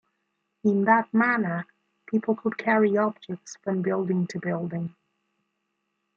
In 0.63 0.85
that 0.85 1.13
manner 1.13 1.67
people 2.07 2.35
could 2.35 2.57
carry 2.57 2.97
objects 2.97 3.57
from 3.63 3.83
building 3.83 4.25
to 4.31 4.39
building. 4.39 4.95